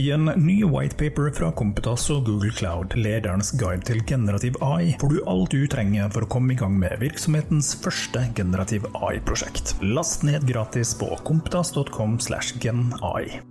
[0.00, 5.10] I en ny whitepaper fra Kompetas og Google Cloud, lederens guide til generativ AI, får
[5.12, 9.74] du alt du trenger for å komme i gang med virksomhetens første generativ AI-prosjekt.
[9.84, 13.42] Last ned gratis på kompetas.com slash genai.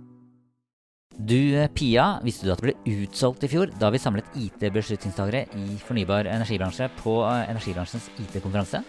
[1.20, 5.44] Du, eh, Pia, visste du at det ble utsolgt i fjor da vi samlet IT-beslutningstagere
[5.54, 8.82] i fornybar energibransje på eh, energibransjens IT-konferanse?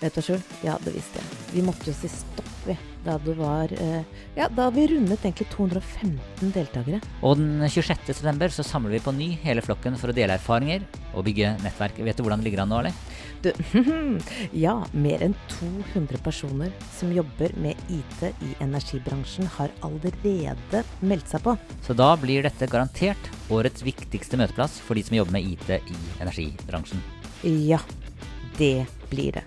[0.00, 1.36] Vet du, Sjul, ja, det visste jeg.
[1.54, 2.74] Vi måtte jo si stopp, vi.
[3.06, 4.02] Da det var eh,
[4.34, 6.98] Ja, da vi rundet egentlig 215 deltakere.
[7.24, 8.10] Og den 26.
[8.10, 12.00] september så samler vi på ny hele flokken for å dele erfaringer og bygge nettverk.
[12.04, 12.98] Vet du hvordan det ligger an nå, eller?
[13.44, 13.52] Du,
[14.66, 21.44] ja, mer enn 200 personer som jobber med IT i energibransjen, har allerede meldt seg
[21.46, 21.54] på.
[21.86, 26.00] Så da blir dette garantert årets viktigste møteplass for de som jobber med IT i
[26.20, 27.00] energibransjen.
[27.46, 27.80] Ja,
[28.58, 29.46] det blir det.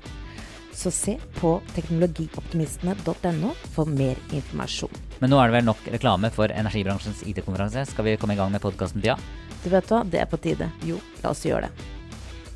[0.80, 4.94] Så se på teknologioptimistene.no for mer informasjon.
[5.20, 7.84] Men nå er det vel nok reklame for energibransjens IT-konferanse.
[7.90, 9.18] Skal vi komme i gang med podkasten, Pia?
[9.60, 10.70] Du vet hva, det er på tide.
[10.88, 11.90] Jo, la oss gjøre det.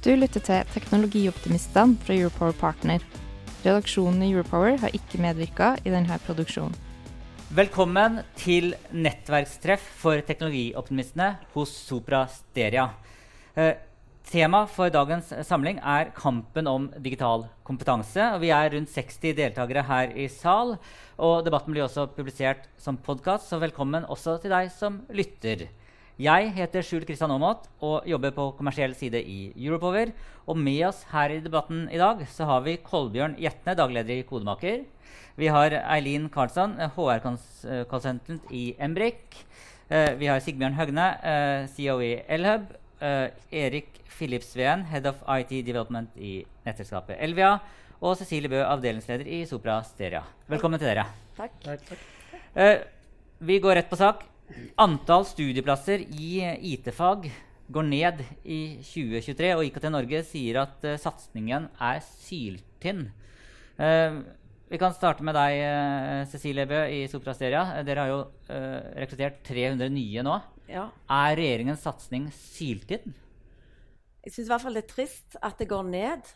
[0.08, 3.04] Du lytter til Teknologioptimistene fra Europower Partner.
[3.66, 6.80] Redaksjonen i Europower har ikke medvirka i denne produksjonen.
[7.54, 12.88] Velkommen til nettverkstreff for teknologioptimistene hos Sopra Steria.
[14.24, 18.24] Tema for dagens samling er kampen om digital kompetanse.
[18.40, 20.78] Vi er rundt 60 deltakere her i sal.
[21.18, 25.68] og Debatten blir også publisert som podkast, så velkommen også til deg som lytter.
[26.18, 30.14] Jeg heter Skjul Kristian Aamodt og jobber på kommersiell side i Europower.
[30.48, 34.24] Og med oss her i debatten i dag så har vi Kolbjørn Jetne, dagleder i
[34.24, 34.86] Kodemaker.
[35.36, 39.44] Vi har Eileen Karlsson, HR-konsulent i Embrik.
[39.90, 42.72] Eh, vi har Sigbjørn Høgne, eh, CEO i Elhub.
[43.04, 47.58] Eh, Erik Philipsveen, Head of IT Development i nettselskapet Elvia.
[48.04, 50.22] Og Cecilie Bø, avdelingsleder i Sopra Steria.
[50.48, 51.04] Velkommen til dere.
[51.36, 51.58] Takk.
[51.66, 52.06] takk, takk.
[52.56, 52.80] Uh,
[53.44, 54.24] vi går rett på sak.
[54.80, 56.30] Antall studieplasser i
[56.74, 57.28] IT-fag
[57.74, 63.10] går ned i 2023, og IKT Norge sier at uh, satsingen er syltynn.
[63.80, 64.24] Uh,
[64.74, 65.60] vi kan starte med deg,
[66.32, 67.84] Cecilie Bø i Soprasteria.
[67.86, 68.22] Dere har jo
[68.98, 70.38] rekruttert 300 nye nå.
[70.66, 70.88] Ja.
[71.14, 73.14] Er regjeringens satsing syltynn?
[74.24, 76.30] Jeg syns i hvert fall det er trist at det går ned.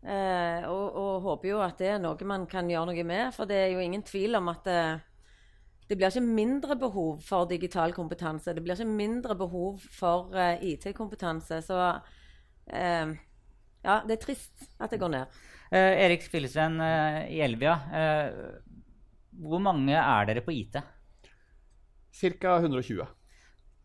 [0.00, 3.30] Uh, og, og, håper jo at det er noe man kan gjøre noe med.
[3.36, 4.80] For det er jo ingen tvil om at det,
[5.90, 8.54] det blir ikke mindre behov for digital kompetanse.
[8.56, 11.60] Det blir ikke mindre behov for uh, eh, IT-kompetanse.
[11.66, 11.78] Så
[12.66, 13.14] eh,
[13.84, 15.40] ja, det er trist at det går ned.
[15.70, 17.76] Eh, Erik Spillesven eh, i Elvia.
[17.94, 18.28] Eh,
[19.40, 20.80] hvor mange er dere på IT?
[22.10, 22.56] Ca.
[22.58, 23.06] 120.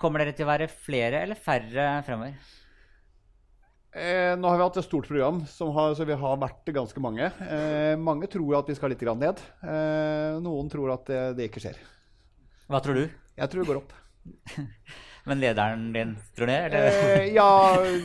[0.01, 2.40] Kommer dere til å være flere eller færre fremover?
[3.95, 7.29] Eh, nå har vi hatt et stort program, har, så vi har vært ganske mange.
[7.45, 9.40] Eh, mange tror at vi skal litt ned.
[9.63, 11.79] Eh, noen tror at det, det, ikke skjer.
[12.68, 13.06] Hva tror du?
[13.38, 13.94] Jeg tror det går opp.
[15.25, 16.81] Men lederen din tror du det?
[16.81, 17.50] Eh, ja,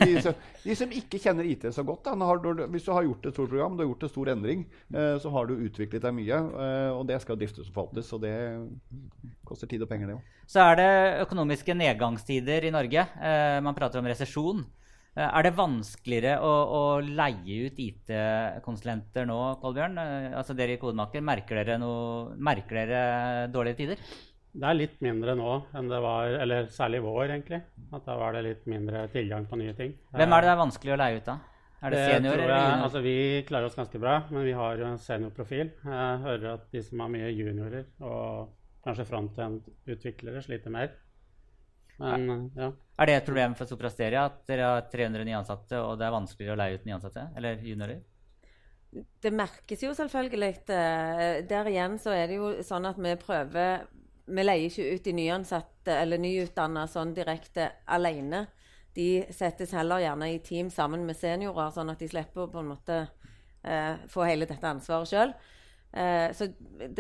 [0.00, 2.08] de som, de som, ikke kjenner IT så godt.
[2.08, 2.40] Da, har,
[2.72, 4.64] hvis du har gjort et stort program, du har gjort en stor endring,
[4.94, 6.40] eh, så har du utviklet deg mye.
[6.64, 8.34] Eh, og det skal driftes og forvaltes, og det
[9.48, 10.36] koster tid og penger, det òg.
[10.50, 10.90] Så er det
[11.26, 13.06] økonomiske nedgangstider i Norge.
[13.62, 14.64] man prater om resesjon.
[15.18, 19.98] Eh, er det vanskeligere å, å leie ut IT-konsulenter nå, Kolbjørn?
[19.98, 24.04] Eh, altså Dere i Kodemaker, merker dere, noe, merker dere dårlige tider?
[24.50, 27.60] Det er litt mindre nå enn det var, eller særlig i vår, egentlig.
[27.94, 29.94] At da var det litt mindre tilgang på nye ting.
[30.16, 31.44] Hvem er det det er vanskelig å leie ut, av?
[31.80, 32.82] Er det, det senior eller junior?
[32.86, 33.16] Altså, vi
[33.48, 35.70] klarer oss ganske bra, men vi har jo en seniorprofil.
[35.86, 38.50] Jeg hører at de som har mye juniorer og
[38.84, 40.92] kanskje frontend-utviklere, sliter mer.
[42.00, 42.70] Men, ja.
[43.00, 46.56] Er det et problem for Soprasteria at dere har 300 nyansatte, og det er vanskeligere
[46.56, 47.26] å leie ut nyansatte?
[47.36, 48.00] Eller juniorer?
[49.22, 50.52] Det merkes jo selvfølgelig.
[50.74, 53.84] Eh, der igjen så er det jo sånn at vi prøver
[54.26, 58.46] Vi leier ikke ut de nyansatte eller nyutdanna sånn direkte alene.
[58.96, 62.62] De settes heller gjerne i team sammen med seniorer, sånn at de slipper å på
[62.62, 63.00] en måte
[63.62, 65.34] eh, få hele dette ansvaret sjøl.
[65.92, 66.30] Eh,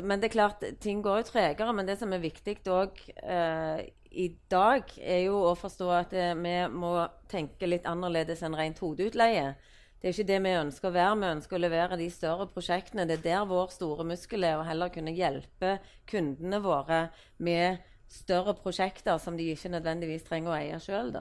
[0.02, 1.74] men det er klart, ting går jo tregere.
[1.74, 6.34] Men det som er viktig òg eh, i dag, er jo å forstå at eh,
[6.38, 6.94] vi må
[7.30, 9.54] tenke litt annerledes enn rent hodeutleie.
[10.00, 11.16] Det er ikke det vi ønsker å være.
[11.20, 13.04] Vi ønsker å levere de større prosjektene.
[13.04, 15.74] Det er der vår store muskel er, å heller kunne hjelpe
[16.08, 17.02] kundene våre
[17.36, 21.12] med større prosjekter som de ikke nødvendigvis trenger å eie sjøl.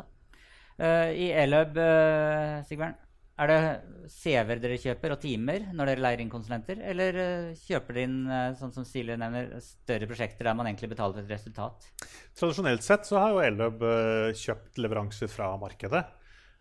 [0.80, 2.96] Uh, I Eløb, uh, Sigbjørn,
[3.40, 3.60] er det
[4.12, 6.80] CV-er dere kjøper, og timer når dere leier inn konsulenter?
[6.80, 10.92] Eller uh, kjøper dere inn uh, sånn som Silje nevner, større prosjekter der man egentlig
[10.96, 11.92] betaler for et resultat?
[12.40, 16.06] Tradisjonelt sett så har jo Elløb uh, kjøpt leveranser fra markedet.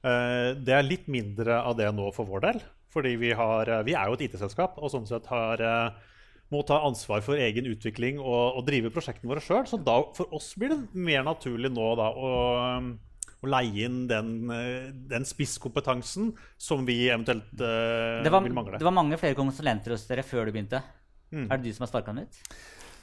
[0.03, 2.61] Det er litt mindre av det nå for vår del.
[2.95, 5.65] Fordi vi, har, vi er jo et IT-selskap og sånn sett har
[6.53, 9.67] må ta ansvar for egen utvikling og, og drive prosjektene våre sjøl.
[9.69, 12.31] Så da, for oss blir det mer naturlig nå da, å,
[13.39, 18.81] å leie inn den, eh, den spisskompetansen som vi eventuelt uh, Det var, vil mangle.
[18.81, 20.83] det var mange flere konsulenter hos dere før du begynte.
[21.29, 22.43] Er det du som har sparka dem ut?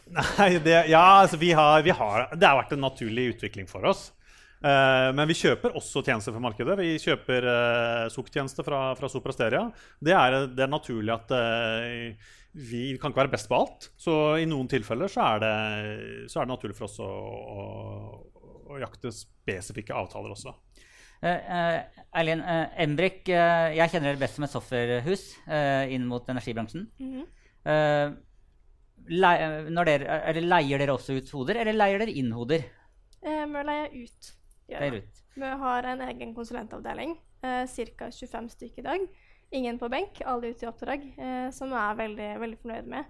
[0.15, 3.86] Nei, det, ja, altså vi har, vi har, det har vært en naturlig utvikling for
[3.89, 4.07] oss.
[4.66, 6.78] Eh, men vi kjøper også tjenester fra markedet.
[6.80, 9.68] Vi kjøper uh, SOK-tjenester fra, fra Soprasteria.
[10.02, 13.90] Det er, det er naturlig at uh, vi kan ikke være best på alt.
[14.00, 15.56] Så i noen tilfeller så er det,
[16.32, 17.66] så er det naturlig for oss å, å,
[18.74, 20.56] å jakte spesifikke avtaler også.
[21.26, 26.08] Eh, eh, Eileen, eh, Embrik, uh, jeg kjenner dere best som et softwarehus eh, inn
[26.10, 26.88] mot energibransjen.
[27.66, 28.08] Eh,
[29.14, 32.34] lei- le når dere, er det, leier dere også ut hoder, eller leier dere inn
[32.36, 32.66] hoder?
[33.26, 34.32] Eh, vi leier ut.
[34.70, 35.02] Leier
[35.36, 35.46] vi.
[35.46, 37.66] har en egen konsulentavdeling, eh,
[37.98, 38.12] ca.
[38.12, 39.08] 25 stykker i dag.
[39.52, 43.06] Ingen på benk, alle ute i oppdrag, eh, som vi er veldig, veldig fornøyd med.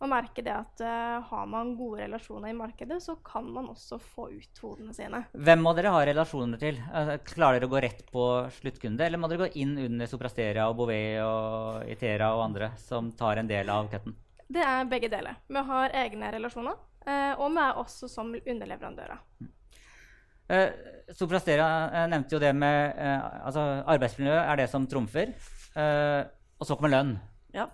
[0.00, 3.98] Og merke det at eh, har man gode relasjoner i markedet, så kan man også
[4.00, 5.26] få ut hodene sine.
[5.36, 6.80] Hvem må dere ha relasjoner til?
[6.88, 8.26] Altså, klarer dere å gå rett på
[8.60, 13.12] sluttkunde, eller må dere gå inn under Soprasteria og Bouvet og Itera og andre som
[13.12, 14.16] tar en del av cutten?
[14.50, 15.36] Det er begge deler.
[15.46, 19.20] Vi har egne relasjoner, eh, og vi er også som underleverandører.
[20.50, 25.32] Uh, Soprasteria eh, nevnte jo det med eh, altså Arbeidsmiljø er det som trumfer.
[25.74, 26.22] Eh,
[26.60, 27.16] og så kommer lønn.
[27.54, 27.66] Ja.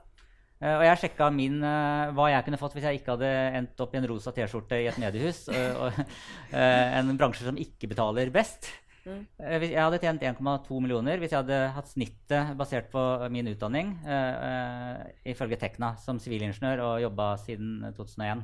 [0.63, 3.85] Eh, og jeg sjekka min, eh, hva jeg kunne fått hvis jeg ikke hadde endt
[3.85, 5.45] opp i en rosa T-skjorte i et mediehus.
[5.53, 8.71] eh, og eh, en bransje som ikke betaler best.
[9.07, 9.23] Mm.
[9.39, 13.93] Eh, jeg hadde tjent 1,2 millioner hvis jeg hadde hatt snittet basert på min utdanning
[14.03, 18.43] eh, eh, ifølge Tekna som sivilingeniør og jobba siden 2001.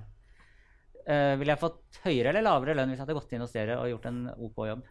[1.06, 3.78] Eh, ville jeg fått høyere eller lavere lønn hvis jeg hadde gått inn hos dere
[3.82, 4.82] og gjort en OK jobb?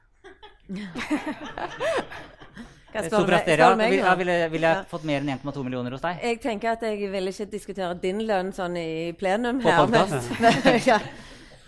[2.91, 5.29] Hva Eh, spør du meg- spør meg vil- ja, ville, ville jeg fått mer enn
[5.39, 6.17] 1,2 millioner hos deg?
[6.21, 9.87] Jeg tenker at jeg vil ikke diskutere din lønn sånn i plenum her.
[10.41, 10.99] Men, ja.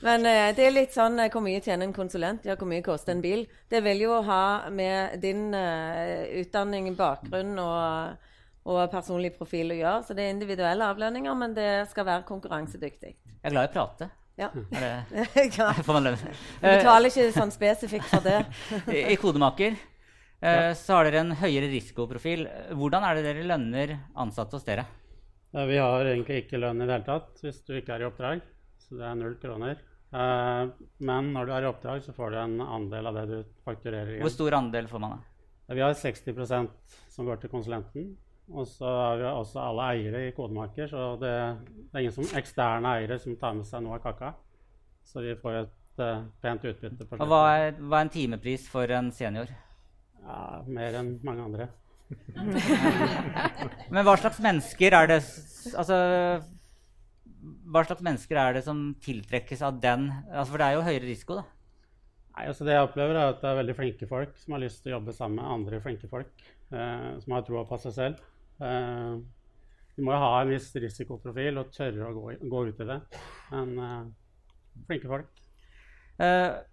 [0.03, 2.83] men uh, det er litt sånn uh, hvor mye tjener en konsulent, ja, hvor mye
[2.83, 3.45] koster en bil.
[3.71, 8.17] Det vil jo ha med din utdanning, bakgrunn og,
[8.65, 10.03] og personlig profil å gjøre.
[10.03, 13.15] Så det er individuelle avlønninger, men det skal være konkurransedyktig.
[13.15, 14.09] Jeg er glad i å prate.
[14.39, 14.49] Ja.
[14.73, 15.49] Er det,
[15.85, 16.17] får man lønn?
[16.61, 18.39] Du betaler ikke sånn spesifikt for det.
[19.13, 20.73] I, Kodemaker ja.
[20.77, 22.47] så har dere en høyere risikoprofil.
[22.73, 24.87] Hvordan er det dere lønner ansatte hos dere?
[25.53, 28.09] Ja, Vi har egentlig ikke lønn i det hele tatt hvis du ikke er i
[28.09, 28.41] oppdrag.
[28.81, 29.77] Så det er null kroner.
[30.13, 30.63] Eh,
[31.01, 34.19] Men når du er i oppdrag, så får du en andel av det du fakturerer
[34.21, 35.15] Hvor stor andel får man?
[35.17, 35.29] da?
[35.73, 38.15] Vi har 60% som går til konsulenten.
[38.51, 41.31] Og så er vi også alle eiere i Kodemaker, så det,
[41.91, 44.33] det er ingen som, eksterne eiere som tar med seg noe av kaka.
[45.07, 47.07] Så vi får et uh, pent utbytte.
[47.07, 49.51] på Og hva er, hva er en timepris for en senior?
[50.23, 51.69] Ja, mer enn mange andre.
[53.93, 55.15] Men hva slags mennesker er det
[55.79, 55.95] Altså
[57.71, 60.09] Hva slags mennesker er det som tiltrekkes av den?
[60.27, 61.45] Altså, for det er jo høyere risiko, da.
[62.33, 64.83] Nei, altså Det jeg opplever, er at det er veldig flinke folk som har lyst
[64.83, 66.45] til å jobbe sammen med andre flinke folk.
[66.73, 68.21] Eh, som har troa på seg selv.
[68.63, 69.15] Eh,
[69.93, 72.99] du må jo ha en viss risikoprofil og tørre å gå, gå ut i det.
[73.51, 74.05] Men uh,
[74.87, 75.43] flinke folk.
[76.17, 76.63] Uh,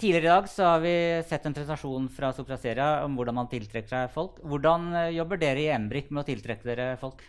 [0.00, 0.94] tidligere i dag så har vi
[1.28, 4.40] sett en presentasjon fra Sopraseria om hvordan man tiltrekker seg folk.
[4.40, 7.20] Hvordan jobber dere i Embrik med å tiltrekke dere folk?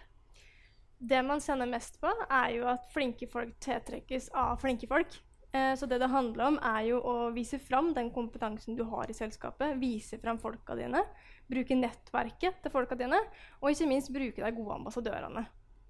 [1.01, 5.19] Det man kjenner mest på, er jo at flinke folk tiltrekkes av flinke folk.
[5.51, 9.09] Eh, så det det handler om, er jo å vise fram den kompetansen du har
[9.11, 9.75] i selskapet.
[9.81, 11.03] Vise fram folka dine.
[11.51, 13.19] Bruke nettverket til folka dine.
[13.59, 15.45] Og ikke minst bruke de gode ambassadørene.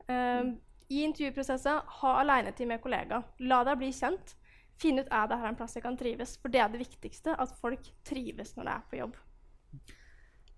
[0.09, 0.55] Mm.
[0.91, 3.23] I intervjuprosesser, ha alenetid med kollegaer.
[3.47, 4.35] La deg bli kjent.
[4.81, 6.35] Finn ut er det her en plass jeg kan trives.
[6.41, 9.19] For det er det viktigste, at folk trives når de er på jobb.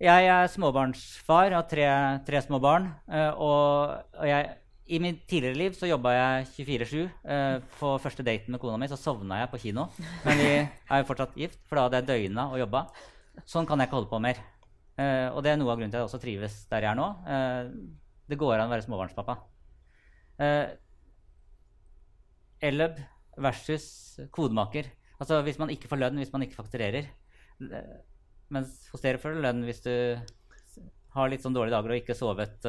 [0.02, 1.86] Jeg er småbarnsfar har tre,
[2.26, 2.88] tre små barn.
[3.06, 7.04] eh, og, og jeg, i mitt tidligere liv så jobba jeg 24-7.
[7.24, 9.86] Eh, på første daten med kona mi så sovna jeg på kino.
[10.26, 12.84] Men vi er jo fortsatt gift, for da hadde jeg døgna og jobba.
[13.48, 14.42] Sånn kan jeg ikke holde på mer.
[15.00, 17.00] Eh, og det er noe av grunnen til at jeg også trives der jeg er
[17.00, 17.08] nå.
[17.24, 17.72] Eh,
[18.28, 19.38] det går an å være småbarnspappa.
[22.64, 23.00] Elløb
[23.44, 23.88] versus
[24.34, 24.88] kodemaker.
[25.20, 27.08] Altså hvis man ikke får lønn hvis man ikke fakturerer.
[28.52, 29.92] Mens hos dere får du lønn hvis du
[31.14, 32.66] har litt sånn dårlige dager og ikke sovet,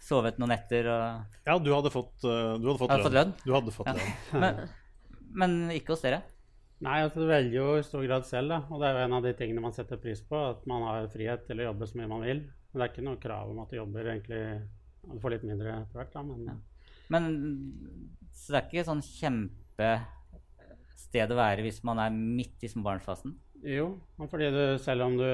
[0.00, 0.86] sovet noen netter.
[0.92, 1.04] Og,
[1.46, 3.32] Ja, du hadde fått, eh, du hadde fått, Hadde fått lønn?
[3.44, 3.92] Du hadde fått Ja.
[3.98, 4.12] lønn.
[4.42, 4.52] men,
[5.42, 6.20] men ikke hos dere.
[6.80, 8.58] Nei, altså Du velger jo i stor grad selv, da.
[8.70, 10.36] Og det er jo en av de tingene man setter pris på.
[10.54, 12.40] At man har frihet til å jobbe så mye man vil.
[12.70, 14.42] Men det er ikke noe krav om at du jobber egentlig
[15.08, 16.62] Du får litt mindre etter hvert, da, men
[17.08, 17.24] Men
[18.36, 23.32] Så det er ikke sånn kjempested å være hvis man er midt i småbarnsfasen?
[23.66, 23.86] Jo,
[24.30, 25.26] fordi du, selv om du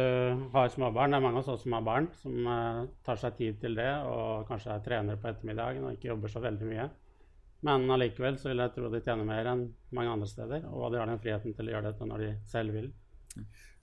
[0.55, 3.59] har småbarn, det er mange av oss som har barn, som uh, tar seg tid
[3.61, 6.87] til det og kanskje er trenere på ettermiddagen og ikke jobber så veldig mye.
[7.65, 9.67] Men allikevel så vil jeg tro de tjener mer enn
[9.97, 10.67] mange andre steder.
[10.69, 12.91] Og de har den friheten til å gjøre dette når de selv vil.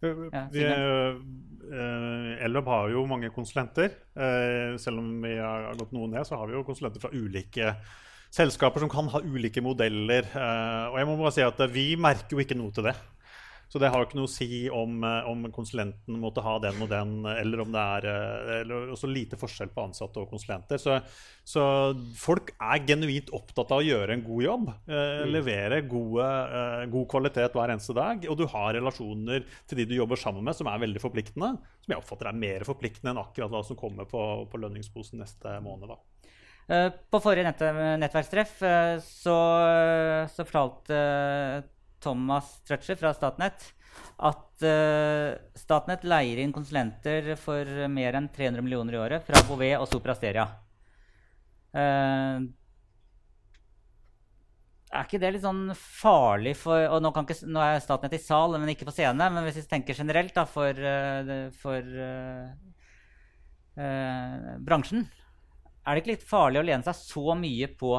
[0.01, 3.89] Ja, Vi, eh, Ellweb har jo mange konsulenter.
[4.13, 7.75] Eh, selv om vi har gått noe ned, så har vi jo konsulenter fra ulike
[8.31, 10.29] selskaper som kan ha ulike modeller.
[10.29, 12.95] Eh, og jeg må bare si at eh, vi merker jo ikke noe til det.
[13.71, 16.89] Så det har ikke noe å si om, eh, om konsulenten måtte ha den og
[16.91, 20.81] den, eller om det er eh, eller også lite forskjell på ansatte og konsulenter.
[20.81, 20.97] Så,
[21.47, 21.63] så
[22.19, 24.67] folk er genuint opptatt av å gjøre en god jobb.
[24.91, 28.27] Eh, levere gode, eh, god kvalitet hver eneste dag.
[28.27, 31.55] Og du har relasjoner til de du jobber sammen med, som er veldig forpliktende.
[31.79, 35.61] Som jeg oppfatter er mer forpliktende enn akkurat hva som kommer på, på lønningsposen neste
[35.63, 35.95] måned.
[35.95, 36.01] da.
[36.75, 37.69] Eh, På forrige nett
[38.03, 38.57] nettverkstreff
[39.07, 39.37] så,
[40.27, 41.05] så fortalte
[42.03, 43.69] Thomas Trøtscher fra Statnett
[44.23, 49.77] at uh, Statnett leier inn konsulenter for mer enn 300 millioner i året fra Bouvet
[49.79, 50.47] og Sopra Steria.
[51.71, 52.47] Uh,
[54.91, 58.57] er ikke det litt sånn farlig for og nå, ikke, nå er Statnett i sal,
[58.59, 59.29] men ikke på scene.
[59.31, 61.81] Men hvis vi tenker generelt da, for, eh, for
[63.79, 65.05] uh, bransjen,
[65.81, 67.95] er det ikke litt farlig å lene seg så mye på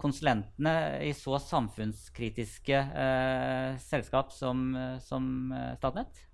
[0.00, 0.74] konsulentene
[1.06, 6.24] i så samfunnskritiske eh, selskap som, eh, som eh, Statnett?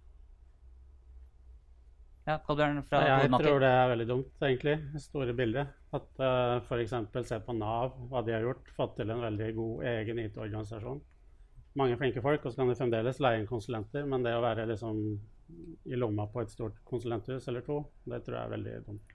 [2.29, 3.47] Ja, Kolbjørn fra Jeg Hovedmaker.
[3.49, 5.71] tror det er veldig dumt, egentlig, store bildet.
[5.97, 6.93] At uh, f.eks.
[7.27, 8.69] se på Nav, hva de har gjort.
[8.77, 11.01] Fått til en veldig god egen IT-organisasjon.
[11.81, 14.07] Mange flinke folk, og så kan de fremdeles leie inn konsulenter.
[14.07, 15.01] Men det å være liksom
[15.91, 19.15] i lomma på et stort konsulenthus eller to, det tror jeg er veldig dumt.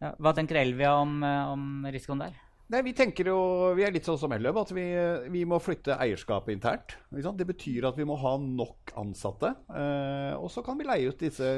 [0.00, 2.38] Ja, hva tenker Elvia om, eh, om risikoen der?
[2.70, 3.38] Nei, Vi tenker jo,
[3.74, 4.84] vi er litt sånn som Elløv, at vi,
[5.34, 6.92] vi må flytte eierskapet internt.
[7.10, 9.50] Det betyr at vi må ha nok ansatte.
[9.74, 11.48] Eh, og så kan vi leie ut disse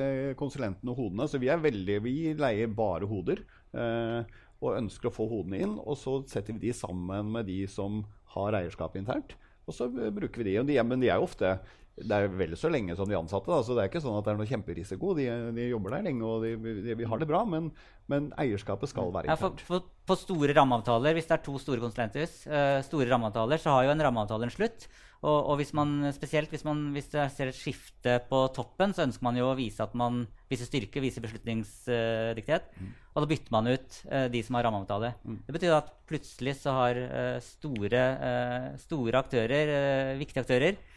[0.41, 1.27] konsulentene og hodene.
[1.29, 3.45] Så vi er veldig, vi leier bare hoder.
[3.77, 5.77] Eh, og ønsker å få hodene inn.
[5.85, 8.01] Og så setter vi de sammen med de som
[8.33, 9.37] har eierskapet internt.
[9.69, 10.59] Og så bruker vi de.
[10.63, 11.59] Og de men de er jo ofte
[11.93, 14.25] det er vel så lenge som de ansatte, da, så det er ikke sånn at
[14.25, 15.13] det er noe kjemperisiko.
[15.19, 17.69] De, de jobber der lenge, og de, de, vi har det bra, men,
[18.09, 21.83] men eierskapet skal være Ja, for, for, for, store rammeavtaler, hvis det er to store
[21.85, 24.89] konsulenthus, uh, store rammeavtaler, så har jo en rammeavtale en slutt.
[25.23, 29.05] Og, og hvis man, spesielt hvis man hvis det ser et skifte på toppen, så
[29.05, 32.73] ønsker man jo å vise at man viser styrke, viser beslutningsdyktighet.
[33.13, 35.13] Og da bytter man ut uh, de som har rammeavtale.
[35.45, 40.92] Det betyr at plutselig så har uh, store, eh, store aktører, eh, viktige aktører, eh,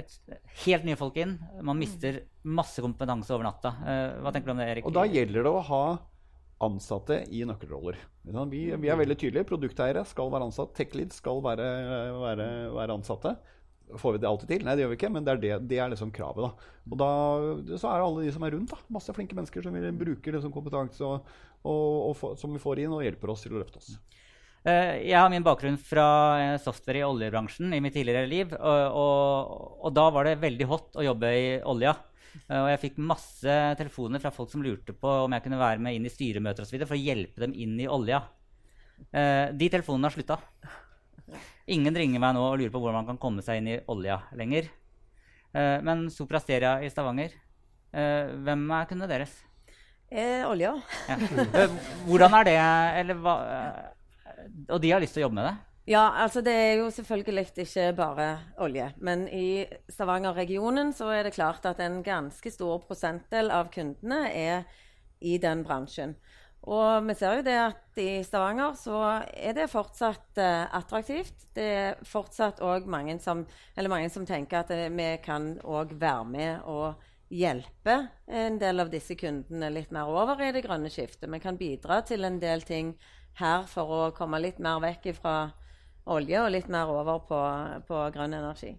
[0.00, 0.16] et
[0.64, 1.36] helt nye folk inn.
[1.64, 3.74] Man mister masse kompetanse over natta.
[3.84, 4.88] Eh, hva tenker du om det, Erik?
[4.88, 5.84] Og da gjelder det å ha
[6.64, 7.98] ansatte i nøkkelroller.
[8.24, 9.48] Vi, vi er veldig tydelige.
[9.48, 10.72] Produkteiere skal være ansatt.
[10.78, 11.66] Tech-lead skal være,
[12.22, 13.34] være, være ansatte.
[14.00, 14.64] Får vi det alltid til?
[14.64, 16.46] Nei, det gjør vi ikke, men det er, det, det er liksom kravet.
[16.46, 16.70] da.
[16.88, 17.10] Og da
[17.76, 18.72] så er det alle de som er rundt.
[18.72, 18.80] da.
[18.96, 21.34] Masse flinke mennesker som bruker bruke liksom kompetanse og,
[21.68, 23.92] og, og som vi får inn, og hjelper oss til å løfte oss.
[24.64, 26.04] Eh, Jeg har min bakgrunn fra
[26.40, 28.54] eh, software i oljebransjen i mitt tidligere liv.
[28.56, 31.92] Og, og, og da var det veldig hot å jobbe i olja.
[32.48, 35.82] Eh, Og jeg fikk masse telefoner fra folk som lurte på om jeg kunne være
[35.84, 38.22] med inn i styremøter videre, for å hjelpe dem inn i olja.
[39.14, 40.36] De telefonene har slutta.
[41.74, 44.20] Ingen ringer meg nå og lurer på hvordan man kan komme seg inn i olja
[44.38, 44.68] lenger.
[45.52, 47.34] Men Sopra Steria i Stavanger,
[47.90, 49.34] hvem er kundene deres?
[50.14, 50.76] Eh, olja.
[51.10, 51.18] Ja.
[52.06, 52.56] Hvordan er det
[53.02, 53.34] eller hva,
[54.68, 55.54] Og de har lyst til å jobbe med det?
[55.84, 58.28] Ja, altså det er jo selvfølgelig ikke bare
[58.64, 58.86] olje.
[59.04, 64.64] Men i Stavanger-regionen så er det klart at en ganske stor prosentdel av kundene er
[65.20, 66.16] i den bransjen.
[66.64, 71.50] Og vi ser jo det at i Stavanger så er det fortsatt uh, attraktivt.
[71.52, 73.18] Det er fortsatt òg mange
[73.92, 77.96] mange som tenker at eh, vi kan òg være med og hjelpe
[78.30, 81.26] en del av disse kundene litt mer over i det grønne skiftet.
[81.32, 82.94] Vi kan bidra til en del ting
[83.40, 85.36] her for å komme litt mer vekk fra
[86.14, 87.40] olje og litt mer over på,
[87.88, 88.74] på grønn energi.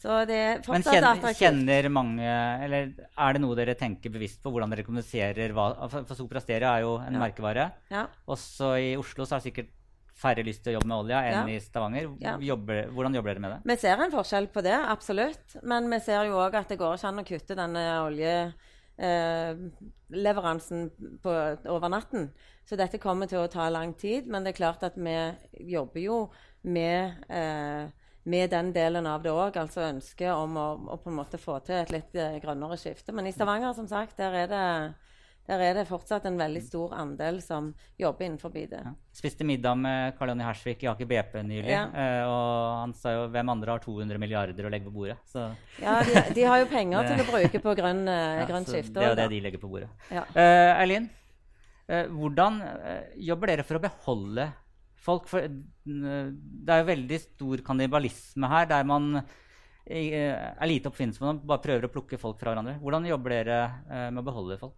[0.00, 2.24] Så det er Men kjenner, kjenner mange
[2.64, 2.86] Eller
[3.20, 6.70] er det noe dere tenker bevisst på hvordan dere kommuniserer hva For, for Sopra Steria
[6.78, 7.20] er jo en Ja.
[7.20, 7.66] merkevare.
[7.92, 8.06] Ja.
[8.32, 9.74] Også i Oslo så er det sikkert
[10.20, 11.56] færre lyst til å jobbe med olja enn Ja.
[11.56, 12.10] i Stavanger.
[12.44, 13.60] Jobber, hvordan jobber dere med det?
[13.72, 15.56] Vi ser en forskjell på det, absolutt.
[15.62, 17.84] Men vi ser jo òg at det går ikke an å kutte denne
[19.00, 20.90] oljeleveransen
[21.68, 22.30] over natten.
[22.68, 24.26] Så dette kommer til å ta lang tid.
[24.30, 25.16] Men det er klart at vi
[25.72, 26.18] jobber jo
[26.62, 27.88] med, eh,
[28.24, 29.56] med den delen av det òg.
[29.56, 33.12] Altså ønsket om å, å på en måte få til et litt eh, grønnere skifte.
[33.12, 34.94] Men i Stavanger, som sagt, der er det
[35.48, 38.68] der er det fortsatt en veldig stor andel som jobber innenfor det.
[38.70, 38.92] Ja.
[39.16, 41.72] Spiste middag med Karl Jonny Hersvik i Aker BP nylig.
[41.72, 41.86] Ja.
[41.90, 45.16] eh, og han sa jo hvem andre har 200 milliarder å legge på bordet.
[45.30, 45.48] Så,
[45.82, 48.98] Ja, de, de har jo penger til å bruke på grønn, eh, ja, grønt skifte.
[49.00, 49.90] det er jo det de legger på bordet.
[50.12, 50.22] Ja.
[50.36, 51.08] Uh, Eileen,
[51.90, 52.60] uh, hvordan
[53.30, 54.50] jobber dere for å beholde
[55.00, 59.16] folk for, Det er jo veldig stor kannibalisme her, der man
[59.90, 62.76] er lite oppfinnsom og bare prøver å plukke folk fra hverandre.
[62.84, 63.58] Hvordan jobber dere
[64.12, 64.76] med å beholde folk?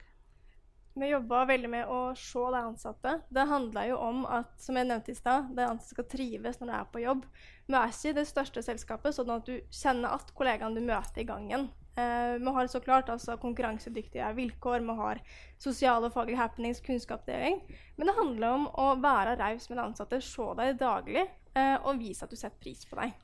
[0.95, 3.15] Vi jobba veldig med å se de ansatte.
[3.33, 6.69] Det handla jo om at som jeg nevnte i sted, de ansatte skal trives når
[6.69, 7.23] de er på jobb.
[7.65, 11.29] Vi er ikke det største selskapet, sånn at du kjenner at kollegaene du møter i
[11.29, 11.71] gangen.
[11.97, 15.23] Eh, vi har så klart altså, konkurransedyktige vilkår, vi har
[15.61, 17.63] sosiale og faglige happenings, kunnskapsdeling.
[17.97, 22.01] Men det handler om å være raus med de ansatte, se dem daglig eh, og
[22.05, 23.17] vise at du setter pris på dem.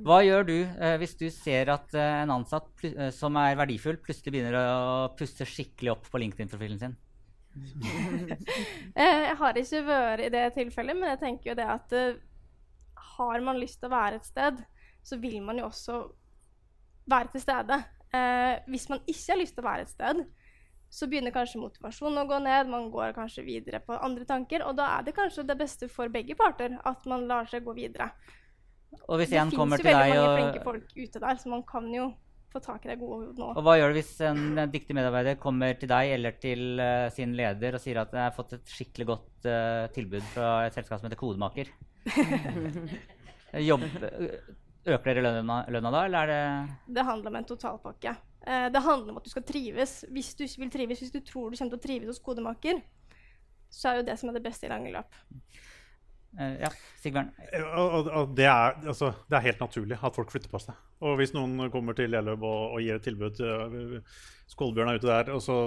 [0.00, 3.98] Hva gjør du eh, hvis du ser at eh, en ansatt eh, som er verdifull,
[4.00, 6.98] plutselig begynner å pusse skikkelig opp på LinkedIn-profilen sin?
[8.92, 12.20] Eh, jeg har ikke vært i det tilfellet, men jeg tenker jo det at eh,
[13.16, 14.60] har man lyst til å være et sted,
[15.04, 15.98] så vil man jo også
[17.12, 17.78] være til stede.
[18.12, 20.22] Eh, hvis man ikke har lyst til å være et sted,
[20.92, 24.76] så begynner kanskje motivasjonen å gå ned, man går kanskje videre på andre tanker, og
[24.76, 28.10] da er det kanskje det beste for begge parter at man lar seg gå videre.
[29.08, 31.88] Og hvis det finnes jo veldig mange og flinke folk ute der, så man kan
[31.94, 32.10] jo
[32.52, 33.48] få tak i det gode nå.
[33.56, 37.32] Og hva gjør du hvis en dyktig medarbeider kommer til deg eller til uh, sin
[37.38, 41.00] leder og sier at jeg har fått et skikkelig godt uh, tilbud fra et selskap
[41.00, 41.72] som heter Kodemaker?
[43.68, 43.86] Jobb,
[44.88, 48.14] øker dere lønna, lønna da, eller er det Det handler om en totalpakke.
[48.46, 50.04] Eh, det handler om at du skal trives.
[50.10, 52.80] Hvis du vil trives, hvis du tror du kommer til å trives hos kodemaker,
[53.72, 55.20] så er jo det som er det beste i lange løp.
[56.38, 56.70] Eh, Ja,
[57.02, 57.32] Sigbjørn.
[57.72, 60.78] Og, og, det, er, altså, det er helt naturlig at folk flytter på seg.
[61.02, 63.98] Og hvis noen kommer til Lelløb og, og gir et tilbud øh,
[64.52, 65.58] Skålbjørn er ute der, så,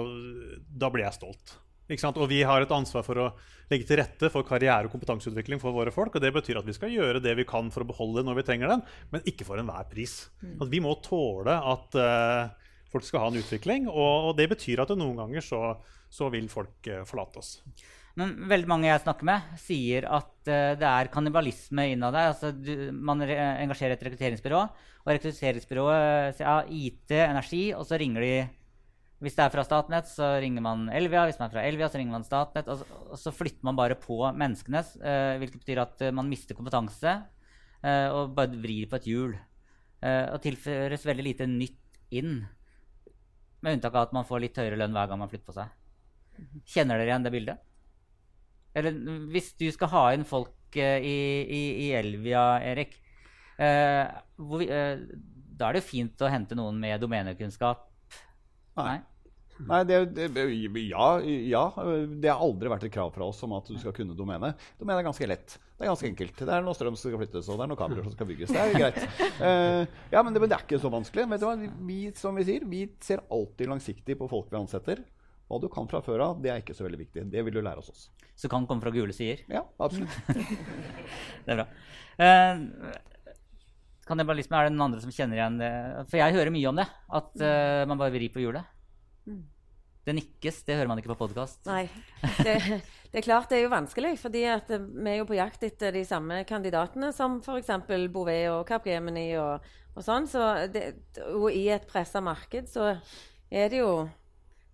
[0.66, 1.56] da blir jeg stolt.
[1.86, 3.26] Og vi har et ansvar for å
[3.70, 6.14] legge til rette for karriere- og kompetanseutvikling for våre folk.
[6.14, 8.46] og Det betyr at vi skal gjøre det vi kan for å beholde når vi
[8.46, 8.82] trenger den,
[9.12, 10.28] men ikke for enhver pris.
[10.42, 12.50] At vi må tåle at uh,
[12.90, 15.60] folk skal ha en utvikling, og, og det betyr at noen ganger så,
[16.10, 17.54] så vil folk uh, forlate oss.
[18.16, 22.30] Men veldig mange jeg snakker med, sier at eh, det er kannibalisme innad der.
[22.32, 24.60] Altså, du, man re engasjerer et rekrutteringsbyrå,
[25.04, 28.30] og rekrutteringsbyrået sier ja, IT, energi, og så ringer de
[29.24, 31.22] Hvis det er fra Statnett, så ringer man Elvia.
[31.28, 32.66] Hvis man er fra Elvia, så ringer man Statnett.
[32.68, 36.28] Og, så- og så flytter man bare på menneskene, eh, hvilket betyr at eh, man
[36.28, 37.14] mister kompetanse
[37.82, 39.32] eh, og bare vrir på et hjul.
[40.04, 42.42] Eh, og tilføres veldig lite nytt inn.
[43.64, 45.72] Med unntak av at man får litt høyere lønn hver gang man flytter på seg.
[46.68, 47.64] Kjenner dere igjen det bildet?
[48.76, 49.00] Eller
[49.32, 52.96] hvis du skal ha inn folk eh, i, i, i Elvia, Erik,
[53.56, 54.04] eh,
[54.36, 55.02] hvor, eh,
[55.56, 57.86] da er det jo fint å hente noen med domenekunnskap.
[58.76, 58.98] Nei.
[59.56, 60.42] Nei, det, det,
[60.84, 61.62] ja, ja.
[62.20, 64.52] Det har aldri vært et krav fra oss om at du skal kunne domene.
[64.76, 65.56] Domene er ganske lett.
[65.56, 66.42] Det er ganske enkelt.
[66.42, 68.52] Det er noe strøm som skal flyttes, og det er noen kameraer som skal bygges.
[68.52, 69.00] Det er greit.
[69.40, 71.24] Uh, ja, men det, men det er ikke så vanskelig.
[71.32, 71.56] Vet du hva?
[71.88, 75.00] Vi, som vi sier, vi ser alltid langsiktig på folk vi ansetter.
[75.46, 77.26] Hva du kan fra før av, det er ikke så veldig viktig.
[77.30, 78.06] Det vil du lære hos oss.
[78.36, 79.44] Så kan komme fra gule sider.
[79.48, 80.16] Ja, absolutt.
[81.46, 81.66] Det er bra.
[82.26, 82.64] Eh,
[84.06, 85.70] kannibalisme er det noen andre som kjenner igjen det?
[86.10, 86.86] For jeg hører mye om det.
[87.20, 88.66] At uh, man bare vrir på hjulet.
[90.06, 90.60] Det nikkes.
[90.66, 91.64] Det hører man ikke på podkast.
[91.66, 91.86] Nei.
[92.22, 92.58] Det,
[93.10, 95.94] det er klart det er jo vanskelig, fordi eh, vi er jo på jakt etter
[95.96, 97.72] de samme kandidatene som f.eks.
[98.14, 100.28] Bouvet og Capgemini og, og sånn.
[100.30, 100.84] Så det,
[101.32, 102.92] og i et pressa marked så
[103.50, 104.06] er det jo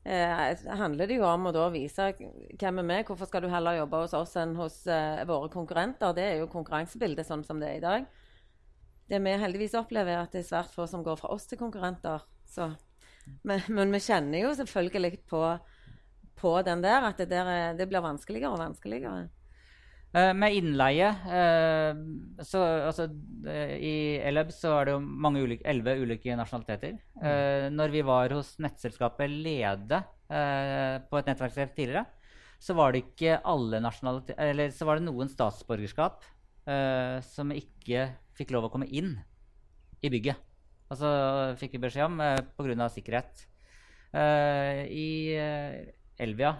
[0.05, 2.99] eh, handler det jo om å da vise hvem er vi.
[3.09, 6.15] Hvorfor skal du heller jobbe hos oss enn hos eh, våre konkurrenter?
[6.17, 8.09] Det er jo konkurransebildet sånn som det er i dag.
[9.11, 11.61] Det vi heldigvis opplever, er at det er svært få som går fra oss til
[11.61, 12.25] konkurrenter.
[13.47, 15.43] Men, men vi kjenner jo selvfølgelig på,
[16.41, 19.29] på den der at det, der er, det blir vanskeligere og vanskeligere.
[20.13, 22.01] Eh, med innleie eh,
[22.45, 23.07] så, altså,
[23.49, 23.93] eh, I
[24.29, 26.99] Eleb så er det jo mange ulike, elleve ulike nasjonaliteter.
[27.23, 27.77] Mm.
[27.79, 32.07] når vi var hos nettselskapet Lede på et nettverkstreff tidligere,
[32.63, 36.25] så var det ikke alle nasjonaliteter Eller så var det noen statsborgerskap
[37.27, 38.07] som ikke
[38.39, 39.13] fikk lov å komme inn
[40.01, 40.41] i bygget.
[40.89, 41.11] Og så
[41.61, 42.89] fikk vi beskjed om eh, pga.
[42.93, 43.47] sikkerhet.
[44.13, 45.09] I
[46.21, 46.53] Elvia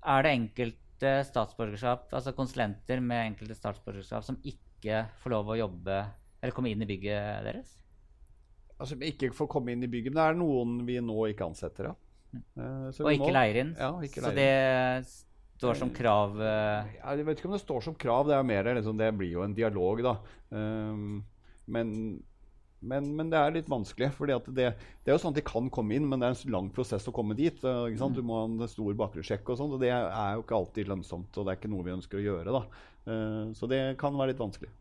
[0.00, 5.98] er det enkelte statsborgerskap, altså konsulenter med enkelte statsborgerskap som ikke får lov å jobbe
[6.44, 7.74] eller komme inn i bygget deres?
[8.74, 11.92] Altså, ikke får komme inn i bygget, men det er noen vi nå ikke ansetter,
[11.92, 11.94] ja.
[12.34, 13.70] Eh, så Og ikke leier inn?
[13.78, 14.50] Ja, ikke så det
[15.54, 18.46] står som krav eh, Ja, jeg vet ikke om det står som krav, det er
[18.46, 20.16] mer liksom, det blir jo en dialog, da.
[20.50, 21.22] Um,
[21.70, 21.94] men,
[22.90, 24.12] men, men det er litt vanskelig.
[24.18, 24.68] fordi at det,
[25.04, 27.08] det er jo sånn at De kan komme inn, men det er en lang prosess
[27.10, 27.58] å komme dit.
[27.58, 28.16] ikke sant?
[28.16, 31.34] Du må ha en stor bakgrunnssjekk, og sånt, og det er jo ikke alltid lønnsomt.
[31.34, 32.56] og Det er ikke noe vi ønsker å gjøre.
[32.60, 32.64] da.
[33.04, 34.72] Uh, så det kan være litt vanskelig.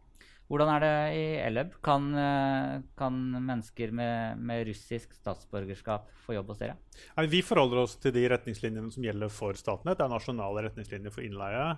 [0.52, 1.72] Hvordan er det i Eleb?
[1.82, 6.76] Kan, eh, kan mennesker med, med russisk statsborgerskap få jobb hos dere?
[7.16, 9.98] Nei, Vi forholder oss til de retningslinjene som gjelder for Statnett.
[9.98, 11.78] Det er nasjonale retningslinjer for innleie.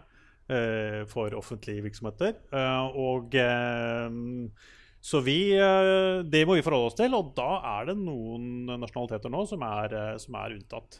[0.49, 2.35] eh, for offentlige virksomheter.
[2.53, 4.09] Eh, og eh,
[5.05, 9.29] så vi, eh, det må vi forholde oss til, og da er det noen nasjonaliteter
[9.29, 10.99] nå som er, eh, som er unntatt.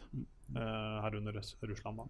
[0.54, 1.96] eh, herunder Russland.
[1.96, 2.04] da.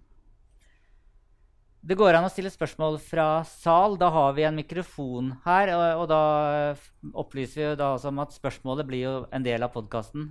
[1.86, 3.96] Det går an å stille spørsmål fra sal.
[3.96, 5.72] Da har vi en mikrofon her.
[5.72, 6.76] Og, og da
[7.14, 10.26] opplyser vi jo da også om at spørsmålet blir jo en del av podkasten.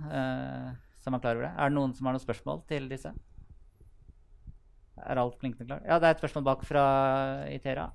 [1.00, 1.54] Så er klar over det.
[1.56, 3.10] Er det noen som har noen spørsmål til disse?
[5.02, 5.86] Er alt klinkende klart?
[5.88, 6.84] Ja, det er et spørsmål bak fra
[7.50, 7.90] Itera.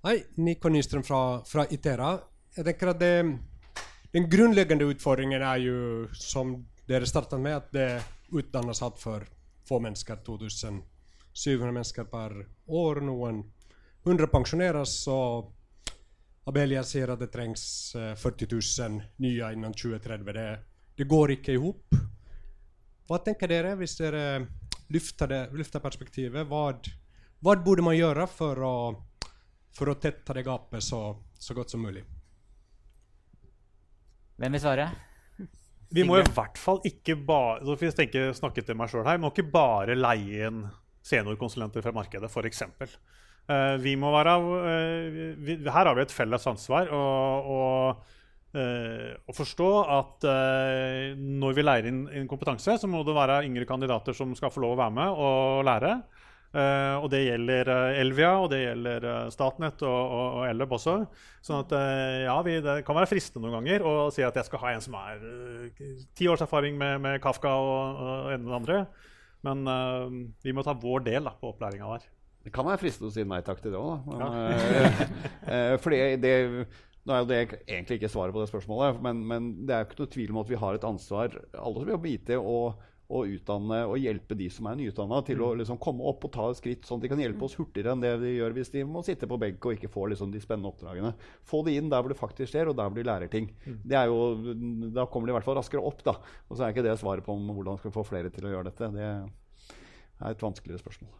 [0.00, 2.14] Hei, Nico Nystrøm fra, fra Itera.
[2.56, 3.16] Jeg tenker at det,
[4.14, 6.54] Den grunnleggende utfordringen er jo, som
[6.88, 9.26] dere startet med, at det utdannes altfor
[9.68, 10.22] få mennesker.
[10.24, 12.32] 2700 mennesker per
[12.66, 13.02] år.
[13.04, 13.42] Noen
[14.06, 15.52] 100 pensjoneres, og
[16.48, 20.32] Abelia sier at det trengs eh, 40 000 nye innen 2030.
[20.32, 20.48] Det,
[20.96, 22.00] det går ikke i hop.
[23.04, 24.24] Hva tenker dere hvis dere
[24.88, 26.48] løfter, løfter perspektivet?
[26.48, 28.74] Hva burde man gjøre for å
[29.76, 31.00] for å tette det gapet så,
[31.38, 32.02] så godt som mulig.
[34.40, 34.88] Hvem vil svare?
[35.94, 39.08] Vi må i hvert fall ikke bare så hvis jeg tenker, snakke til meg selv
[39.08, 40.60] her, vi må ikke bare leie inn
[41.02, 42.62] seniorkonsulenter fra markedet, f.eks.
[43.50, 47.64] Uh, vi må være, uh, vi, her har vi et felles ansvar og, å,
[48.54, 53.40] uh, å forstå at uh, når vi leier inn, inn kompetanse, så må det være
[53.48, 55.96] yngre kandidater som skal få lov å være med og lære.
[56.50, 60.72] Uh, og det gjelder uh, Elvia, og det gjelder uh, Statnett og, og, og Elleb
[60.74, 60.96] også.
[61.46, 61.74] Sånn at
[62.26, 64.82] ja, vi, det kan være fristende noen ganger å si at jeg skal ha en
[64.84, 65.22] som har
[66.18, 68.80] ti års erfaring med, med Kafka og, og en og det andre.
[69.46, 69.62] Men
[70.44, 72.04] vi må ta vår del da, på opplæringa der.
[72.44, 74.28] Det kan være fristende å si nei takk til det òg, da.
[74.28, 76.34] Men, fordi det
[77.08, 79.88] nå er jo det egentlig ikke svaret på det spørsmålet, men, men, det er jo
[79.88, 82.82] ikke noe tvil om at vi har et ansvar, alle som jobber med IT, og
[83.10, 86.46] og utdanne og hjelpe de som er nyutdanna, til å liksom komme opp og ta
[86.50, 88.84] et skritt, sånn at de kan hjelpe oss hurtigere enn det de gjør hvis de
[88.86, 91.12] må sitte på benk og ikke får liksom de spennende oppdragene.
[91.46, 93.50] Få de inn der hvor det faktisk skjer, og der hvor de lærer ting.
[93.66, 94.54] Det er jo,
[94.94, 96.04] da kommer de i hvert fall raskere opp.
[96.06, 96.16] da.
[96.48, 98.54] Og så er ikke det svaret på om hvordan skal vi få flere til å
[98.54, 98.92] gjøre dette.
[98.94, 101.10] Det er et vanskeligere spørsmål.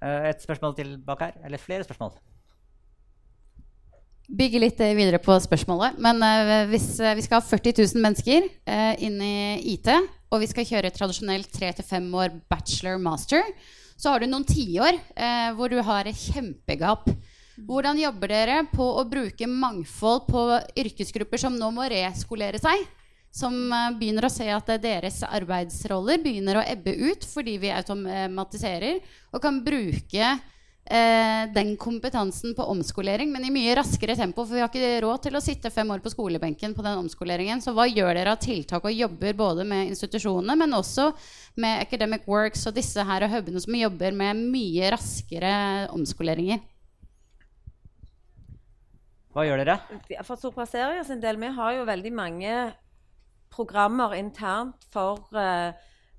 [0.00, 1.40] Et spørsmål til bak her?
[1.44, 2.16] Eller flere spørsmål?
[4.30, 5.98] Bygge litt videre på spørsmålet.
[6.02, 8.46] Men uh, hvis uh, vi skal ha 40 000 mennesker
[9.02, 9.34] inn i
[9.74, 9.90] IT,
[10.30, 13.42] og vi skal kjøre tradisjonelt 3-5 år bachelor-master,
[14.00, 17.10] så har du noen tiår uh, hvor du har et kjempegap.
[17.66, 20.44] Hvordan jobber dere på å bruke mangfold på
[20.80, 22.86] yrkesgrupper som nå må reskolere seg?
[23.30, 23.68] Som
[24.00, 28.98] begynner å se at deres arbeidsroller begynner å ebbe ut fordi vi automatiserer,
[29.30, 30.32] og kan bruke
[30.90, 34.44] eh, den kompetansen på omskolering, men i mye raskere tempo.
[34.44, 37.62] For vi har ikke råd til å sitte fem år på skolebenken på den omskoleringen.
[37.62, 41.10] Så hva gjør dere av tiltak og jobber både med institusjonene, men også
[41.60, 45.54] med Academic Works og disse her og hubene som jobber med mye raskere
[45.94, 46.60] omskoleringer?
[49.30, 49.78] Hva gjør dere?
[50.26, 52.54] For Sopra Steria sin del, vi har jo veldig mange
[53.50, 55.70] programmer internt for uh,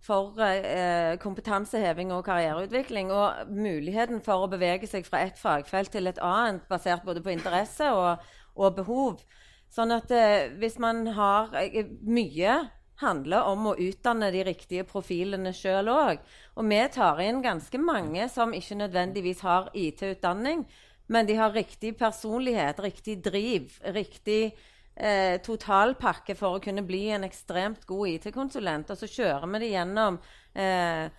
[0.02, 3.12] for eh, kompetanseheving og karriereutvikling.
[3.14, 7.34] Og muligheten for å bevege seg fra et fagfelt til et annet, basert både på
[7.34, 8.22] interesse og,
[8.58, 9.24] og behov.
[9.72, 12.60] Sånn at eh, hvis man har eh, Mye
[13.02, 16.22] handler om å utdanne de riktige profilene sjøl òg.
[16.58, 20.66] Og vi tar inn ganske mange som ikke nødvendigvis har IT-utdanning,
[21.12, 24.54] men de har riktig personlighet, riktig driv, riktig
[25.02, 28.94] eh, totalpakke for å kunne bli en ekstremt god IT-konsulent.
[28.94, 30.20] Og så kjører vi det gjennom
[30.54, 31.10] eh,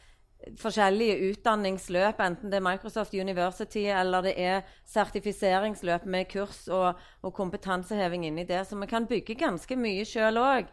[0.58, 7.34] forskjellige utdanningsløp, enten det er Microsoft University eller det er sertifiseringsløp med kurs og, og
[7.36, 8.64] kompetanseheving inni det.
[8.66, 10.72] Så vi kan bygge ganske mye sjøl òg.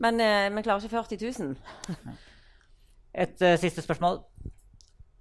[0.00, 2.16] Men eh, vi klarer ikke 40 000.
[3.20, 4.20] Et uh, siste spørsmål.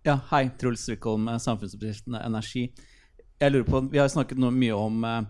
[0.06, 0.44] Ja, hei.
[0.62, 2.68] Truls Wickholm, Samfunnsbedriften Energi.
[3.42, 5.24] Jeg lurer på, Vi har snakket noe mye om uh,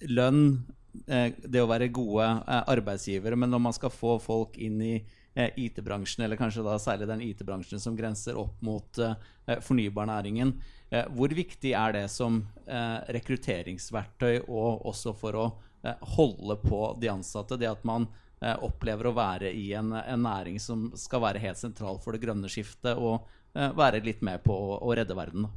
[0.00, 0.64] lønn,
[1.08, 3.36] eh, det å være gode eh, arbeidsgivere.
[3.36, 7.24] Men når man skal få folk inn i eh, IT-bransjen, eller kanskje da særlig den
[7.24, 9.02] IT-bransjen som grenser opp mot
[9.44, 10.54] fornybarnæringen,
[11.12, 12.36] hvor viktig er det som
[13.12, 15.46] rekrutteringsverktøy og også for å
[16.14, 17.58] holde på de ansatte?
[17.58, 18.06] Det at man
[18.62, 22.48] opplever å være i en, en, næring som skal være helt sentral for det grønne
[22.52, 25.50] skiftet, og være litt med på å, å redde verden.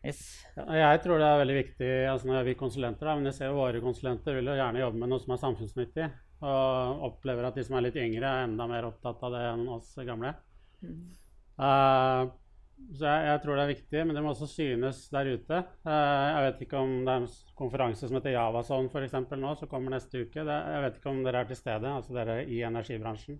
[0.00, 0.20] Yes.
[0.56, 3.58] Jeg tror det er veldig viktig altså når vi konsulenter da, men jeg ser jo
[3.58, 6.10] våre konsulenter vil jo gjerne jobbe med noe som er samfunnsnyttig.
[6.40, 9.66] Og opplever at de som er litt yngre, er enda mer opptatt av det enn
[9.68, 10.32] oss gamle.
[10.80, 11.02] Mm.
[11.60, 12.30] Uh,
[12.96, 15.60] så jeg, jeg, tror det er viktig, men det må også synes der ute.
[15.84, 17.28] Uh, jeg vet ikke om det er en
[17.60, 20.46] konferanse som heter Javason for eksempel, nå, som kommer neste uke.
[20.48, 23.36] Det, jeg vet ikke om dere er til stede, altså dere i energibransjen.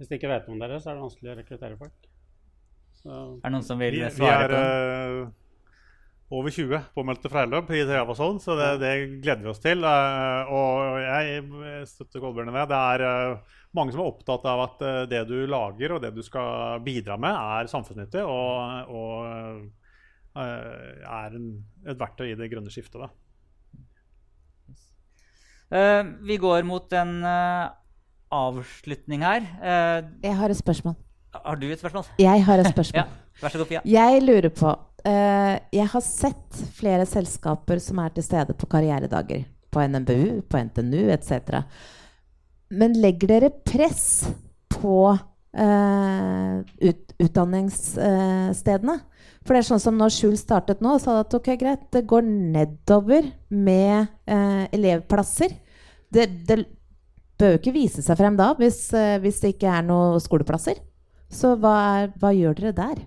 [0.00, 2.12] Hvis de ikke vet om dere, så er det vanskelig å rekruttere folk.
[2.96, 5.34] Så, Er det noen som vil Vi, vi svare er på den?
[6.30, 9.84] Over 20 påmeldte freiløp i Theavason, så det, det gleder vi oss til.
[9.86, 11.44] Eh, og jeg
[11.86, 12.64] støtter Kolbjørn i det.
[12.72, 16.10] Det er eh, mange som er opptatt av at eh, det du lager og det
[16.16, 19.70] du skal bidra med, er samfunnsnyttig og, og
[20.36, 21.46] er en,
[21.86, 23.06] et verktøy i det grønne skiftet.
[23.06, 23.08] Da.
[25.70, 27.14] Eh, vi går mot en
[28.36, 29.46] avslutning her.
[29.62, 30.94] Eh, Jeg har et spørsmål.
[31.44, 32.04] har du et spørsmål?
[32.18, 32.98] Jeg har et spørsmål.
[33.04, 33.80] ja, vær så god, Pia.
[33.84, 34.74] Jeg lurer på
[35.06, 39.44] Jeg har sett flere selskaper som er til stede på karrieredager.
[39.70, 41.60] På NMBU, på NTNU etc.
[42.74, 44.26] Men legger dere press
[44.72, 46.56] på eh,
[46.88, 48.96] ut, utdanningsstedene?
[49.46, 52.26] For det er sånn som når Skjul startet nå, sa at ok, greit, det går
[52.26, 55.54] nedover med eh, elevplasser.
[56.10, 56.64] Det, det
[57.38, 60.82] bør jo ikke vise seg frem da, hvis, eh, hvis det ikke er noen skoleplasser.
[61.30, 61.76] Så hva,
[62.18, 63.04] hva gjør dere der?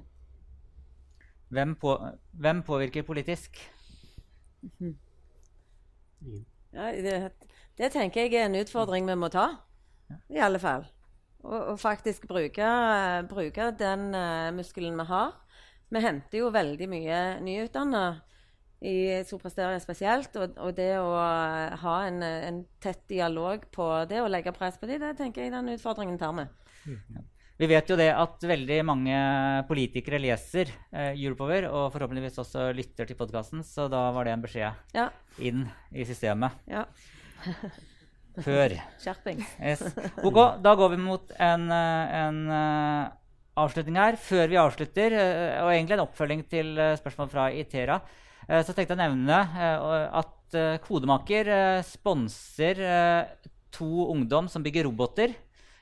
[1.50, 1.96] Hvem, på,
[2.32, 3.58] hvem påvirker politisk?
[6.74, 7.32] Ja, det,
[7.78, 9.48] det tenker jeg er en utfordring vi må ta,
[10.30, 10.86] i alle fall.
[11.42, 12.70] Og, og faktisk bruke,
[13.32, 15.38] bruke den uh, muskelen vi har.
[15.90, 18.04] Vi henter jo veldig mye nyutdanna
[18.86, 20.36] i Soprasteria spesielt.
[20.38, 24.78] Og, og det å eh, ha en, en tett dialog på det og legge press
[24.80, 26.46] på det, det tenker jeg den utfordringen tar vi.
[27.60, 29.16] Vi vet jo det at veldig mange
[29.68, 34.46] politikere leser eh, Europower, og forhåpentligvis også lytter til podkasten, så da var det en
[34.46, 35.10] beskjed Ja.
[35.44, 36.56] inn i systemet.
[36.72, 36.86] Ja.
[38.46, 38.78] Før.
[39.04, 39.42] Skjerping.
[39.60, 39.84] Yes.
[40.24, 43.12] Ok, da går vi mot en, eh, en uh,
[43.60, 44.16] avslutning her.
[44.24, 48.00] Før vi avslutter, uh, og egentlig en oppfølging til uh, spørsmål fra Itera,
[48.50, 49.36] så tenkte jeg å nevne
[50.18, 51.52] at Kodemaker
[51.86, 52.80] sponser
[53.70, 55.36] to ungdom som bygger roboter.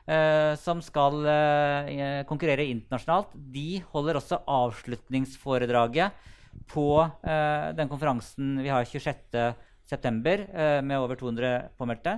[0.07, 3.35] Eh, som skal eh, konkurrere internasjonalt.
[3.35, 6.25] De holder også avslutningsforedraget
[6.71, 9.53] på eh, den konferansen vi har 26.9.
[9.93, 12.17] eh, med over 200 påmeldte.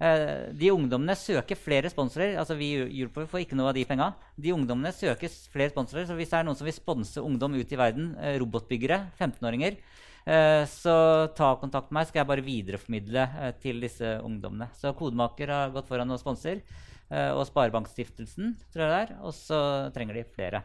[0.00, 2.38] Eh, de ungdommene søker flere sponsorer.
[2.40, 2.70] altså Vi
[3.04, 4.12] får ikke noe av de penga.
[4.36, 6.06] De ungdommene søker flere sponsorer.
[6.08, 9.76] Så hvis det er noen som vil sponse ungdom ut i verden, eh, robotbyggere, 15-åringer,
[10.24, 13.26] eh, så ta kontakt med meg, skal jeg bare videreformidle
[13.60, 14.70] til disse ungdommene.
[14.72, 16.62] Så Kodemaker har gått foran og sponser.
[17.10, 19.14] Eh, og Sparebankstiftelsen, tror jeg det er.
[19.20, 19.60] Og så
[19.94, 20.62] trenger de flere.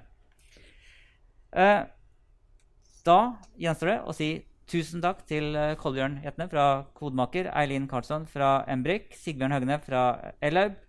[1.56, 1.86] Eh,
[3.06, 3.20] da
[3.62, 4.30] gjenstår det å si
[4.70, 6.66] tusen takk til eh, Kolbjørn Jetne fra
[6.98, 10.08] Kodemaker, Eileen Karlsson fra Embrik, Sigbjørn Høgne fra
[10.44, 10.80] Elaub,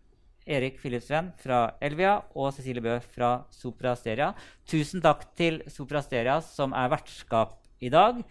[0.47, 4.31] Erik Filipsven fra Elvia og Cecilie Bø fra Sopra Steria.
[4.69, 8.23] Tusen takk til Sopra Steria, som er vertskap i dag.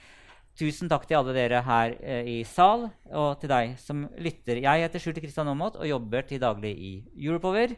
[0.56, 4.62] Tusen takk til alle dere her eh, i sal, og til deg som lytter.
[4.64, 6.92] Jeg heter Sjurte Kristian Aamodt og jobber til daglig i
[7.26, 7.74] Europower.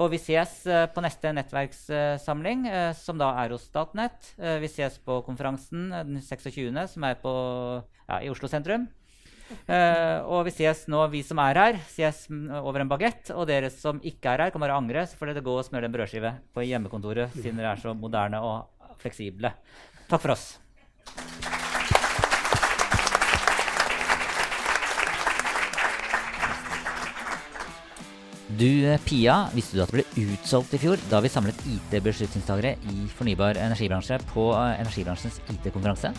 [0.00, 4.32] Og vi ses eh, på neste nettverkssamling, eh, som da er hos Statnett.
[4.40, 7.34] Vi ses på konferansen den 26., som er på,
[8.08, 8.88] ja, i Oslo sentrum.
[9.68, 13.34] Og vi ses nå, vi som er her, ses over en bagett.
[13.36, 15.92] Og dere som ikke er her, kan bare angre, så får dere gå og smøre
[15.92, 19.52] en brødskive på hjemmekontoret, siden dere er så moderne og fleksible.
[20.08, 20.54] Takk for oss.
[28.54, 32.76] Du, eh, Pia, visste du at det ble utsolgt i fjor da vi samlet IT-beslutningstagere
[32.92, 36.12] i fornybar energibransje på eh, energibransjens IT-konferanse?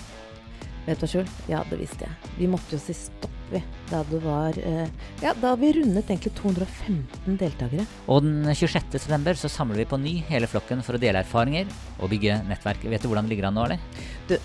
[0.86, 1.30] Vet du, Skjul?
[1.50, 2.34] Ja, det visste jeg.
[2.38, 3.62] Vi måtte jo si stopp, vi.
[3.90, 4.90] Da det var eh,
[5.22, 7.86] Ja, da vi rundet egentlig 215 deltakere.
[8.12, 8.94] Og den 26.
[8.94, 12.86] september så samler vi på ny hele flokken for å dele erfaringer og bygge nettverk.
[12.92, 13.82] Vet du hvordan det ligger an nå, eller?
[14.30, 14.38] Du,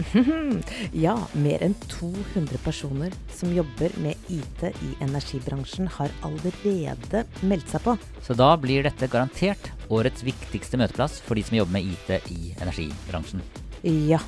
[1.05, 7.85] ja, mer enn 200 personer som jobber med IT i energibransjen, har allerede meldt seg
[7.85, 7.97] på.
[8.25, 12.53] Så da blir dette garantert årets viktigste møteplass for de som jobber med IT i
[12.61, 13.45] energibransjen.
[13.85, 14.21] Ja,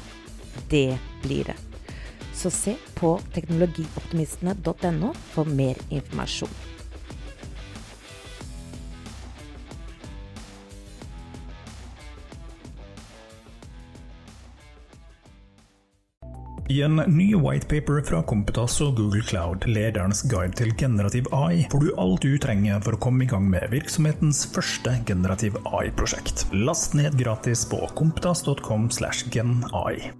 [0.72, 0.90] det
[1.24, 1.60] blir det.
[2.32, 6.62] Så se på teknologioptimistene.no for mer informasjon.
[16.72, 21.84] I en ny whitepaper fra Kompetas og Google Cloud, lederens guide til generativ AI, får
[21.84, 26.46] du alt du trenger for å komme i gang med virksomhetens første generativ AI-prosjekt.
[26.56, 30.14] Last ned gratis på kompetas.com slash genai.